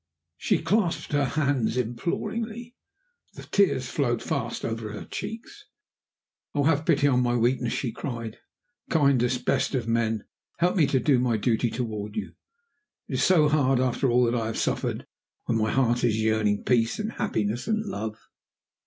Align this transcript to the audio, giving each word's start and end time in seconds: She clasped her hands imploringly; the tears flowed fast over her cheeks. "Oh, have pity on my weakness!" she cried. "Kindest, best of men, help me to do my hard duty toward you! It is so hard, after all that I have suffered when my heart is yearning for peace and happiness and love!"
She 0.39 0.57
clasped 0.63 1.11
her 1.11 1.25
hands 1.25 1.77
imploringly; 1.77 2.75
the 3.35 3.43
tears 3.43 3.87
flowed 3.87 4.23
fast 4.23 4.65
over 4.65 4.91
her 4.93 5.05
cheeks. 5.05 5.65
"Oh, 6.55 6.63
have 6.63 6.87
pity 6.87 7.05
on 7.07 7.21
my 7.21 7.35
weakness!" 7.35 7.71
she 7.71 7.91
cried. 7.91 8.39
"Kindest, 8.89 9.45
best 9.45 9.75
of 9.75 9.87
men, 9.87 10.23
help 10.57 10.75
me 10.75 10.87
to 10.87 10.99
do 10.99 11.19
my 11.19 11.33
hard 11.33 11.41
duty 11.41 11.69
toward 11.69 12.15
you! 12.15 12.33
It 13.07 13.13
is 13.13 13.23
so 13.23 13.47
hard, 13.47 13.79
after 13.79 14.09
all 14.09 14.25
that 14.25 14.33
I 14.33 14.47
have 14.47 14.57
suffered 14.57 15.05
when 15.45 15.59
my 15.59 15.69
heart 15.69 16.03
is 16.03 16.19
yearning 16.19 16.63
for 16.63 16.73
peace 16.73 16.97
and 16.97 17.11
happiness 17.11 17.67
and 17.67 17.85
love!" 17.85 18.17